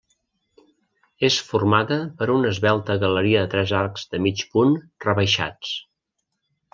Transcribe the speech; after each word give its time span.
És 1.29 1.35
formada 1.49 1.97
per 2.21 2.27
una 2.37 2.53
esvelta 2.55 2.97
galeria 3.05 3.45
de 3.45 3.51
tres 3.53 3.75
arcs 3.83 4.07
de 4.15 4.23
mig 4.29 4.43
punt 4.55 4.73
rebaixats. 5.09 5.75